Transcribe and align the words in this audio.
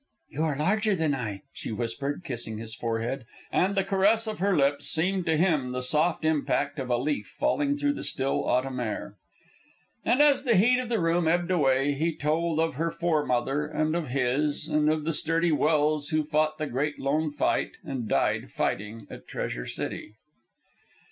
"You 0.31 0.41
are 0.45 0.57
larger 0.57 0.95
than 0.95 1.13
I," 1.13 1.43
she 1.53 1.71
whispered, 1.71 2.23
kissing 2.25 2.57
his 2.57 2.73
forehead, 2.73 3.23
and 3.51 3.75
the 3.75 3.83
caress 3.83 4.25
of 4.25 4.39
her 4.39 4.57
lips 4.57 4.87
seemed 4.87 5.27
to 5.27 5.37
him 5.37 5.73
the 5.73 5.83
soft 5.83 6.25
impact 6.25 6.79
of 6.79 6.89
a 6.89 6.97
leaf 6.97 7.35
falling 7.37 7.77
through 7.77 7.93
the 7.93 8.03
still 8.03 8.43
autumn 8.45 8.79
air. 8.79 9.13
And 10.03 10.19
as 10.19 10.43
the 10.43 10.55
heat 10.57 10.79
of 10.79 10.89
the 10.89 10.99
room 10.99 11.27
ebbed 11.27 11.51
away, 11.51 11.93
he 11.93 12.15
told 12.15 12.59
of 12.59 12.73
her 12.77 12.89
foremother 12.89 13.67
and 13.67 13.95
of 13.95 14.07
his, 14.07 14.67
and 14.67 14.89
of 14.89 15.03
the 15.03 15.13
sturdy 15.13 15.51
Welse 15.51 16.09
who 16.09 16.23
fought 16.23 16.57
the 16.57 16.65
great 16.65 16.97
lone 16.99 17.29
fight, 17.31 17.73
and 17.85 18.07
died, 18.09 18.49
fighting, 18.49 19.05
at 19.11 19.27
Treasure 19.27 19.67
City. 19.67 20.15